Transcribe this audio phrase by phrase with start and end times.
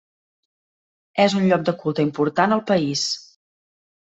[1.27, 3.05] És un lloc de culte important al país.